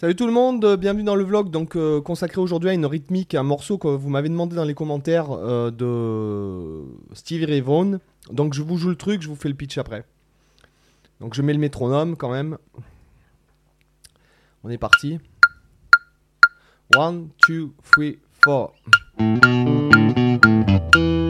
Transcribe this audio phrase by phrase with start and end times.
[0.00, 2.86] Salut tout le monde, euh, bienvenue dans le vlog donc euh, consacré aujourd'hui à une
[2.86, 6.84] rythmique, un morceau que vous m'avez demandé dans les commentaires euh, de
[7.14, 7.98] Stevie Ray Vaughan.
[8.30, 10.04] Donc je vous joue le truc, je vous fais le pitch après.
[11.18, 12.58] Donc je mets le métronome quand même.
[14.62, 15.18] On est parti.
[16.96, 17.70] 1, 2,
[18.44, 18.72] 3,
[20.84, 21.27] 4.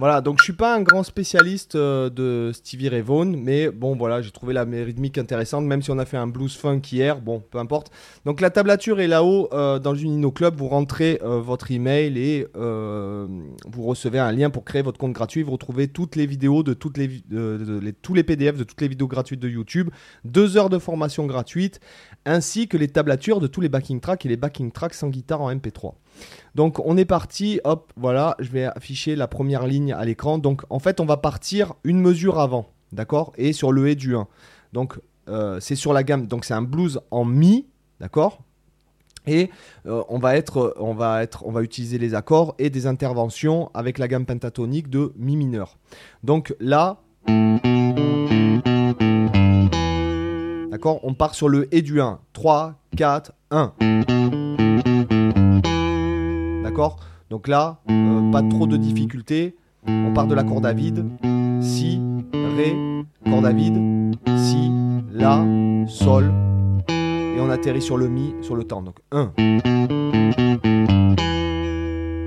[0.00, 3.94] Voilà, donc je suis pas un grand spécialiste euh, de Stevie Ray Vaughan, mais bon
[3.94, 7.20] voilà, j'ai trouvé la rythmique intéressante, même si on a fait un blues funk hier,
[7.20, 7.92] bon, peu importe.
[8.24, 12.18] Donc la tablature est là-haut euh, dans une Inno Club, vous rentrez euh, votre email
[12.18, 16.64] et vous recevez un lien pour créer votre compte gratuit, vous retrouvez toutes les vidéos
[16.64, 16.98] de toutes
[18.02, 19.90] tous les PDF de toutes les vidéos gratuites de YouTube,
[20.24, 21.80] deux heures de formation gratuite,
[22.24, 25.40] ainsi que les tablatures de tous les backing tracks et les backing tracks sans guitare
[25.40, 25.94] en MP3.
[26.54, 30.38] Donc on est parti, hop, voilà, je vais afficher la première ligne à l'écran.
[30.38, 34.16] Donc en fait on va partir une mesure avant, d'accord Et sur le et du
[34.16, 34.26] 1.
[34.72, 34.98] Donc
[35.28, 37.66] euh, c'est sur la gamme, donc c'est un blues en mi,
[38.00, 38.40] d'accord
[39.26, 39.50] et
[39.86, 43.70] euh, on va être, on va être, on va utiliser les accords et des interventions
[43.74, 45.78] avec la gamme pentatonique de mi mineur.
[46.22, 46.98] Donc là,
[50.70, 52.20] d'accord, on part sur le et du 1.
[52.32, 53.72] 3, 4, 1.
[57.30, 59.56] Donc là, euh, pas trop de difficultés.
[59.86, 61.04] On part de l'accord David.
[61.60, 62.00] Si,
[62.32, 62.76] Ré,
[63.24, 64.16] corde à vide.
[64.36, 64.70] Si,
[65.12, 65.44] La,
[65.86, 66.32] Sol.
[66.88, 68.82] Et on atterrit sur le Mi, sur le temps.
[68.82, 69.32] Donc 1.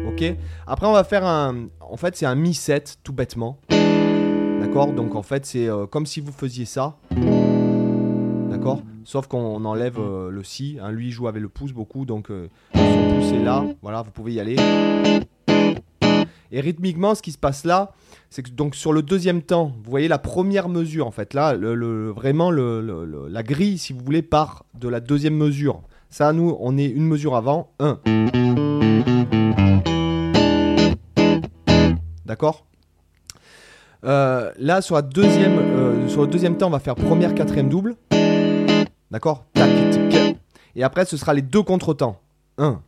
[0.08, 1.68] Ok Après, on va faire un.
[1.82, 3.60] En fait, c'est un Mi 7, tout bêtement.
[4.62, 6.96] D'accord Donc en fait, c'est euh, comme si vous faisiez ça.
[8.58, 10.78] D'accord Sauf qu'on enlève euh, le si.
[10.82, 10.92] hein.
[10.92, 12.06] Lui, il joue avec le pouce beaucoup.
[12.06, 13.64] Donc euh, son pouce est là.
[13.82, 14.56] Voilà, vous pouvez y aller.
[16.52, 17.92] Et rythmiquement, ce qui se passe là,
[18.30, 21.34] c'est que donc sur le deuxième temps, vous voyez la première mesure en fait.
[21.34, 25.82] Là, le, le- vraiment, le- la grille, si vous voulez, part de la deuxième mesure.
[26.10, 27.72] Ça, nous, on est une mesure avant.
[27.80, 28.00] 1.
[32.26, 32.66] D'accord
[34.06, 37.96] Euh, Là, sur, la deuxième, sur le deuxième temps, on va faire première, quatrième double.
[39.12, 39.46] D'accord.
[40.76, 42.20] Et après, ce sera les deux contretemps.
[42.58, 42.82] 1.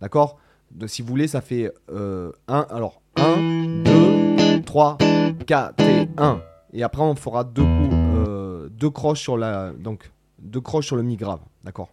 [0.00, 0.38] D'accord
[0.86, 2.32] Si vous voulez, ça fait 1.
[2.48, 4.98] alors, 1, 2, 3,
[5.46, 6.40] 4 et 1.
[6.72, 9.72] Et après, on fera euh, deux croches sur la.
[9.72, 11.40] Donc, deux croches sur le mi grave.
[11.64, 11.90] D'accord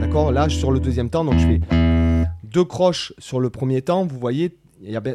[0.00, 1.60] D'accord Là, sur le deuxième temps, donc je fais
[2.44, 4.06] deux croches sur le premier temps.
[4.06, 4.56] Vous voyez,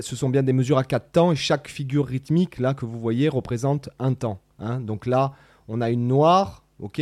[0.01, 2.99] ce sont bien des mesures à quatre temps et chaque figure rythmique là que vous
[2.99, 4.39] voyez représente un temps.
[4.59, 4.79] hein.
[4.79, 5.33] Donc là,
[5.67, 7.01] on a une noire, ok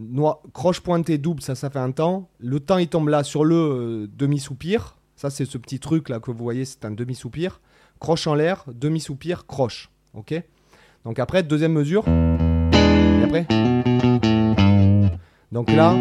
[0.00, 2.28] Noir, croche pointée double, ça, ça fait un temps.
[2.38, 4.96] Le temps, il tombe là sur le euh, demi-soupir.
[5.16, 7.60] Ça, c'est ce petit truc là que vous voyez, c'est un demi-soupir.
[7.98, 9.90] Croche en l'air, demi-soupir, croche.
[10.14, 10.40] Ok
[11.04, 12.04] Donc après, deuxième mesure.
[12.06, 13.46] Et après.
[15.50, 15.94] Donc là,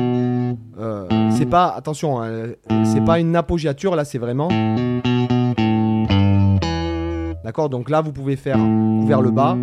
[0.77, 2.49] euh, c'est pas, attention, hein,
[2.85, 4.49] c'est pas une appoggiature, là, c'est vraiment.
[7.47, 7.69] D'accord?
[7.69, 9.55] Donc là, vous pouvez faire tout vers le bas,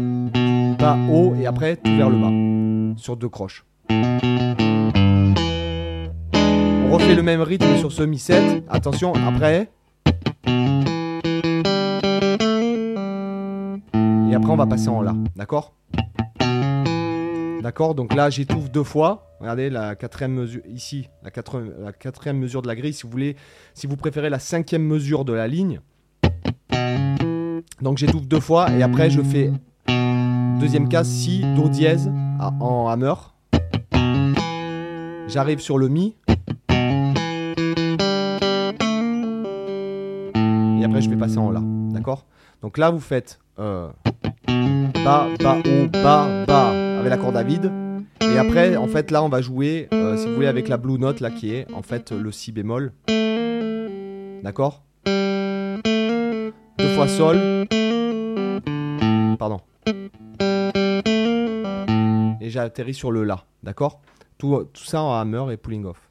[0.78, 2.30] bas, haut, et après tout vers le bas.
[2.98, 3.66] Sur deux croches.
[3.90, 3.94] On
[6.90, 8.64] refait le même rythme sur ce mi 7.
[8.70, 9.68] Attention, après.
[14.30, 15.12] Et après, on va passer en La.
[15.36, 15.74] D'accord?
[17.60, 17.94] D'accord?
[17.94, 19.28] Donc là, j'étouffe deux fois.
[19.40, 21.30] Regardez la quatrième mesure ici, la
[21.92, 22.94] quatrième mesure de la grille.
[22.94, 23.36] Si vous voulez,
[23.74, 25.80] si vous préférez la cinquième mesure de la ligne.
[27.82, 29.52] Donc j'étouffe deux fois et après je fais
[30.60, 33.14] deuxième case si do dièse à- en hammer.
[35.28, 36.14] J'arrive sur le mi.
[40.36, 41.60] Et après je vais passer en la.
[41.92, 42.26] D'accord?
[42.62, 43.88] Donc là vous faites euh,
[45.04, 47.70] bas, bas, haut, bas, avec l'accord David.
[48.20, 50.98] Et après, en fait, là, on va jouer, euh, si vous voulez, avec la blue
[50.98, 52.92] note, là, qui est, en fait, le si bémol.
[54.42, 54.83] D'accord?
[56.94, 57.66] Fois sol.
[59.36, 59.60] Pardon.
[62.40, 63.44] Et j'atterris sur le la.
[63.62, 64.00] D'accord?
[64.38, 66.08] Tout, tout ça en hammer et pulling off.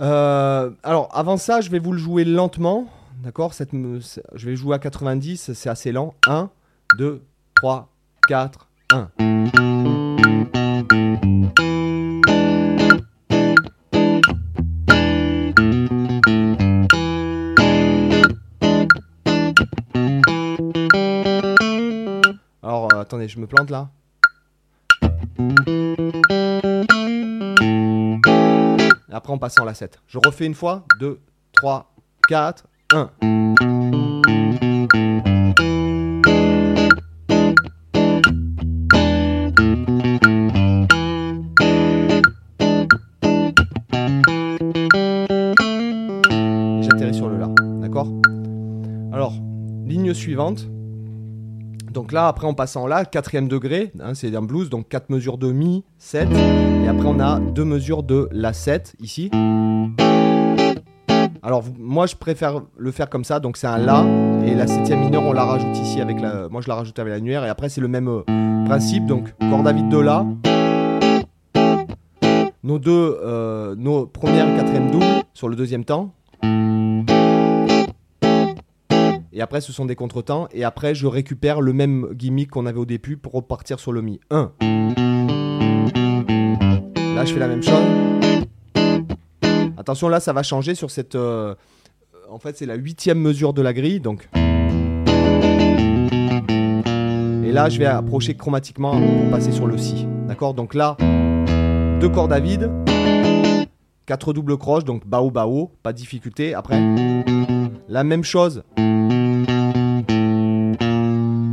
[0.00, 2.86] Euh, alors, avant ça, je vais vous le jouer lentement.
[3.22, 3.52] D'accord?
[3.54, 6.14] Je vais jouer à 90, c'est assez lent.
[6.26, 6.50] 1,
[6.98, 7.22] 2,
[7.56, 7.88] 3,
[8.28, 9.89] 4, 1.
[22.62, 23.88] Alors, euh, attendez, je me plante là.
[29.10, 30.00] Après, on passe en la 7.
[30.06, 30.84] Je refais une fois.
[30.98, 31.18] 2,
[31.52, 31.94] 3,
[32.28, 34.19] 4, 1.
[50.20, 50.68] Suivante.
[51.90, 55.10] Donc là, après, on passe en La, quatrième degré, hein, c'est un blues, donc 4
[55.10, 56.28] mesures de Mi, 7.
[56.84, 59.30] Et après, on a deux mesures de La 7, ici.
[61.42, 64.06] Alors, moi, je préfère le faire comme ça, donc c'est un La,
[64.44, 66.48] et la septième mineure, on la rajoute ici avec la...
[66.48, 69.66] Moi, je la rajoute avec l'annuaire, et après, c'est le même euh, principe, donc corde
[69.66, 70.24] à vide de La.
[72.62, 76.12] Nos deux, euh, nos première et quatrième doubles sur le deuxième temps.
[79.40, 80.48] Et après, ce sont des contretemps.
[80.52, 84.02] Et après, je récupère le même gimmick qu'on avait au début pour repartir sur le
[84.02, 84.20] Mi.
[84.28, 84.52] 1.
[87.14, 87.72] Là, je fais la même chose.
[89.78, 91.14] Attention, là, ça va changer sur cette.
[91.14, 91.54] euh,
[92.30, 94.00] En fait, c'est la huitième mesure de la grille.
[94.00, 94.28] Donc.
[97.42, 100.06] Et là, je vais approcher chromatiquement pour passer sur le Si.
[100.28, 100.52] D'accord?
[100.52, 100.98] Donc là,
[101.98, 102.70] deux cordes à vide.
[104.04, 104.84] Quatre doubles croches.
[104.84, 105.70] Donc, bao, bao.
[105.82, 106.52] Pas de difficulté.
[106.52, 106.78] Après,
[107.88, 108.64] la même chose.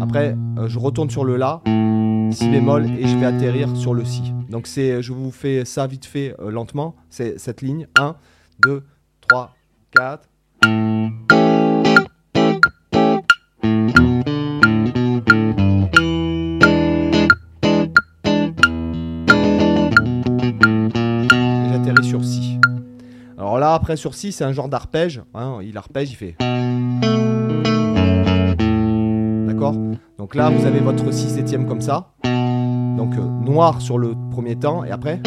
[0.08, 1.62] Après, euh, je retourne sur le La,
[2.32, 4.34] Si bémol, et je vais atterrir sur le Si.
[4.50, 6.96] Donc c'est, je vous fais ça vite fait, euh, lentement.
[7.10, 7.88] C'est cette ligne.
[8.00, 8.16] 1,
[8.62, 8.86] 2,
[9.28, 9.54] 3,
[9.92, 10.30] 4.
[21.34, 22.60] Et j'atterris sur Si.
[23.38, 25.22] Alors là, après sur Si, c'est un genre d'arpège.
[25.34, 26.38] hein, il arpège, il fait.
[30.18, 32.12] Donc là, vous avez votre 6 septième comme ça.
[32.24, 35.18] Donc euh, noir sur le premier temps et après.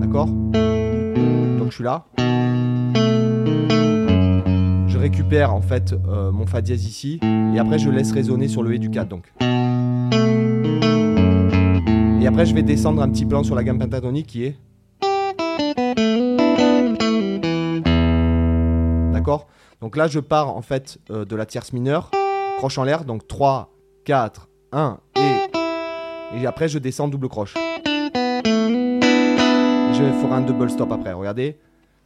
[0.00, 2.04] D'accord Donc je suis là.
[4.86, 8.62] Je récupère en fait euh, mon Fa dièse ici et après je laisse résonner sur
[8.62, 9.32] le E du 4 donc.
[12.20, 14.56] Et après je vais descendre un petit plan sur la gamme pentatonique qui est.
[19.84, 22.10] Donc là je pars en fait euh, de la tierce mineure,
[22.56, 23.70] croche en l'air, donc 3,
[24.06, 26.40] 4, 1 et.
[26.40, 27.54] Et après je descends double croche.
[27.54, 27.60] Et
[29.92, 31.58] je ferai un double stop après, regardez.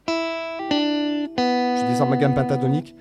[0.09, 2.95] Je descends ma gamme pentatonique.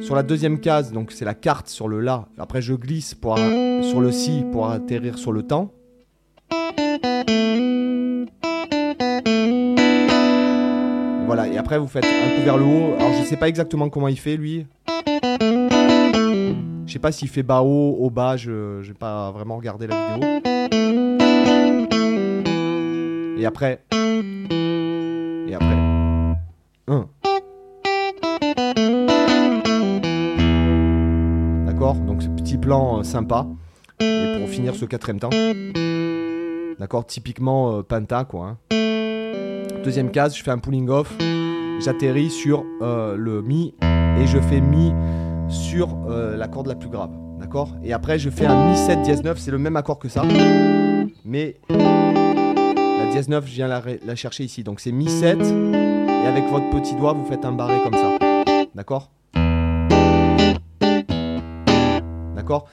[0.00, 2.28] Sur la deuxième case, donc c'est la carte sur le La.
[2.38, 5.75] Après je glisse pour, sur le Si pour atterrir sur le temps.
[11.26, 12.94] Voilà, et après vous faites un coup vers le haut.
[12.98, 14.66] Alors je sais pas exactement comment il fait lui.
[16.86, 19.96] Je sais pas s'il fait bas haut, haut bas, je j'ai pas vraiment regardé la
[20.14, 20.40] vidéo.
[23.38, 23.82] Et après.
[25.48, 25.76] Et après.
[26.88, 27.08] 1.
[31.66, 33.46] D'accord Donc ce petit plan euh, sympa.
[34.00, 35.30] Et pour finir ce quatrième temps.
[36.78, 38.46] D'accord Typiquement euh, penta quoi.
[38.46, 38.58] hein.
[39.86, 41.16] Deuxième case, je fais un pulling off.
[41.78, 44.92] J'atterris sur euh, le mi et je fais mi
[45.48, 47.12] sur euh, la corde la plus grave.
[47.38, 47.76] D'accord?
[47.84, 49.38] Et après, je fais un mi 7 dièse 9.
[49.38, 50.24] C'est le même accord que ça.
[51.24, 54.64] Mais la dièse 9, je viens la, chercher ici.
[54.64, 55.38] Donc c'est mi 7.
[55.40, 58.18] Et avec votre petit doigt, vous faites un barré comme ça.
[58.74, 59.12] D'accord?
[62.34, 62.66] D'accord?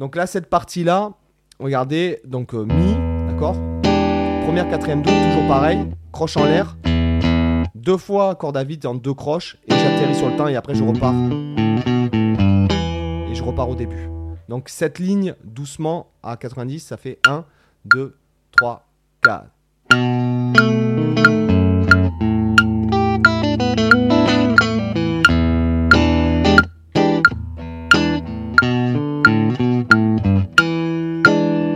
[0.00, 1.12] Donc là, cette partie-là,
[1.60, 2.96] regardez, donc euh, mi,
[3.28, 3.54] d'accord?
[4.46, 6.76] Première, quatrième double, toujours pareil, croche en l'air,
[7.74, 10.76] deux fois corde à vide en deux croches, et j'atterris sur le temps, et après
[10.76, 11.12] je repars.
[13.28, 14.08] Et je repars au début.
[14.48, 17.44] Donc cette ligne, doucement, à 90, ça fait 1,
[17.86, 18.16] 2,
[18.56, 18.86] 3,
[19.24, 19.46] 4.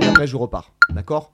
[0.00, 0.72] Et après je repars.
[0.90, 1.32] D'accord?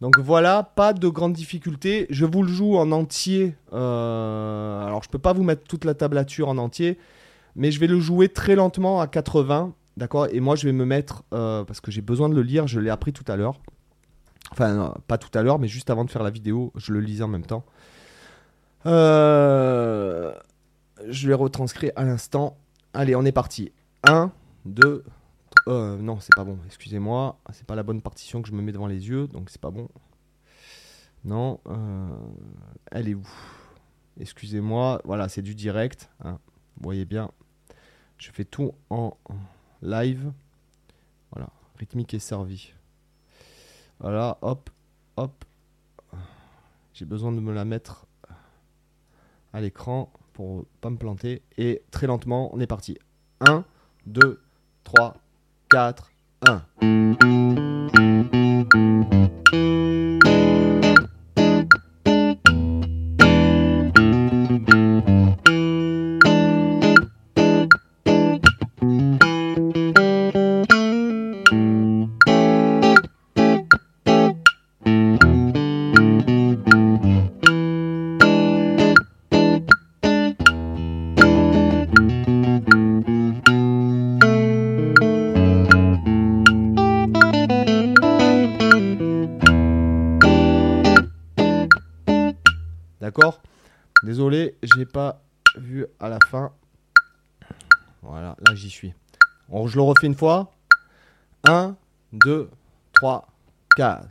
[0.00, 2.06] Donc voilà, pas de grande difficulté.
[2.10, 3.56] Je vous le joue en entier.
[3.72, 6.98] euh, alors je peux pas vous mettre toute la tablature en entier,
[7.56, 9.74] mais je vais le jouer très lentement à 80.
[9.96, 10.28] D'accord?
[10.30, 12.78] Et moi je vais me mettre, euh, parce que j'ai besoin de le lire, je
[12.78, 13.58] l'ai appris tout à l'heure.
[14.52, 17.00] Enfin, non, pas tout à l'heure, mais juste avant de faire la vidéo, je le
[17.00, 17.64] lisais en même temps.
[18.86, 20.32] Euh,
[21.08, 22.56] je l'ai retranscrit à l'instant.
[22.94, 23.72] Allez, on est parti.
[24.04, 24.30] 1,
[24.64, 25.04] 2,
[25.68, 27.38] euh, non, c'est pas bon, excusez-moi.
[27.52, 29.70] C'est pas la bonne partition que je me mets devant les yeux, donc c'est pas
[29.70, 29.88] bon.
[31.24, 32.08] Non, euh,
[32.90, 33.28] elle est où?
[34.18, 36.10] Excusez-moi, voilà, c'est du direct.
[36.24, 36.38] hein.
[36.76, 37.30] Vous voyez bien,
[38.18, 39.16] je fais tout en.
[39.82, 40.32] live.
[41.32, 42.72] Voilà, rythmique est servi.
[44.00, 44.70] Voilà, hop,
[45.16, 45.44] hop.
[46.94, 48.06] J'ai besoin de me la mettre
[49.52, 51.42] à l'écran pour pas me planter.
[51.56, 52.98] Et très lentement, on est parti.
[53.40, 53.64] 1,
[54.06, 54.40] 2,
[54.84, 55.16] 3,
[55.70, 55.94] 4,
[56.40, 56.62] 1.
[93.00, 93.40] D'accord?
[94.02, 95.22] Désolé, j'ai pas
[95.56, 96.52] vu à la fin.
[98.02, 98.94] Voilà, là j'y suis.
[99.50, 100.52] Je le refais une fois.
[101.44, 101.76] 1,
[102.12, 102.50] 2,
[102.94, 103.28] 3,
[103.76, 104.08] 4.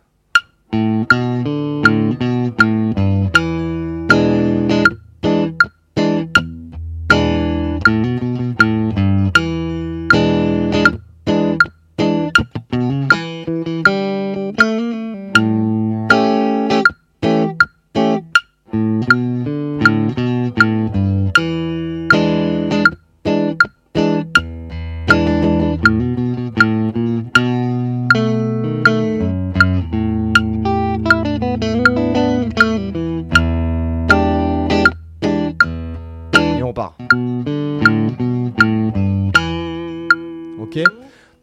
[40.59, 40.79] Ok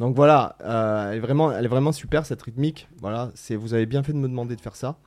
[0.01, 1.19] donc voilà, euh, elle,
[1.65, 2.89] est vraiment, super cette rythmique.
[3.01, 4.99] Voilà, c'est vous avez bien fait de me demander de faire ça.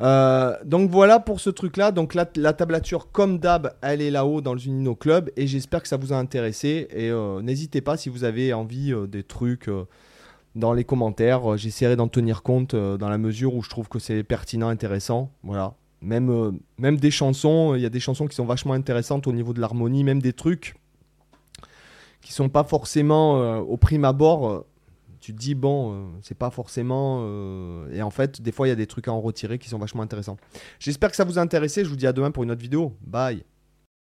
[0.00, 1.92] Euh, donc voilà pour ce truc là.
[1.92, 5.82] Donc la, la tablature comme d'hab, elle est là-haut dans le Zunino Club et j'espère
[5.82, 6.88] que ça vous a intéressé.
[6.90, 9.70] Et euh, n'hésitez pas si vous avez envie des trucs
[10.54, 11.56] dans les commentaires.
[11.56, 15.30] J'essaierai d'en tenir compte dans la mesure où je trouve que c'est pertinent, intéressant.
[15.42, 15.74] Voilà.
[16.04, 19.32] Même, euh, même des chansons, il y a des chansons qui sont vachement intéressantes au
[19.32, 20.74] niveau de l'harmonie, même des trucs
[22.20, 24.50] qui sont pas forcément euh, au prime abord.
[24.50, 24.66] euh,
[25.20, 27.26] tu te dis, bon, c'est pas forcément.
[27.90, 29.78] et en fait, des fois, il y a des trucs à en retirer qui sont
[29.78, 30.36] vachement intéressants.
[30.78, 31.82] J'espère que ça vous a intéressé.
[31.82, 32.94] Je vous dis à demain pour une autre vidéo.
[33.00, 33.42] Bye.